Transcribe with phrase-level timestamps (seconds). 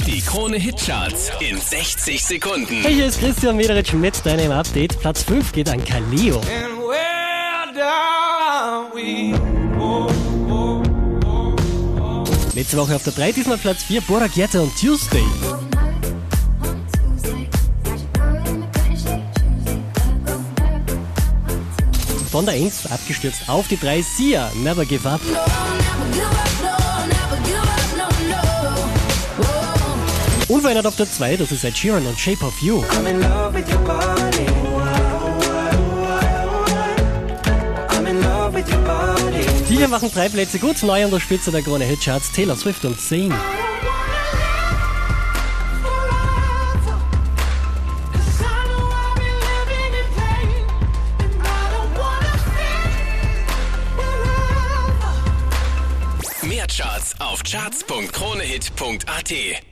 [0.00, 2.82] Die Krone Hitcharts in 60 Sekunden.
[2.82, 4.98] Hey, hier ist Christian Mederitsch mit deinem Update.
[4.98, 6.36] Platz 5 geht an Kaleo.
[6.36, 9.32] And where down we
[9.78, 10.08] go.
[12.54, 15.24] Letzte Woche auf der 3, diesmal Platz 4, Borak Yetta und Tuesday.
[22.30, 25.20] Von der 1 abgestürzt auf die 3, Sia, Never Give Up.
[30.52, 32.82] Unverändert auf der 2, das ist Ed Sheeran und Shape of You.
[32.82, 34.44] I'm in love with your body.
[37.88, 39.46] I'm in love with your body.
[39.70, 42.84] Die hier machen drei Plätze gut, neu an der Spitze der Krone Hitcharts, Taylor Swift
[42.84, 43.32] und Sing.
[56.42, 59.71] Mehr Charts auf charts.kronehit.at.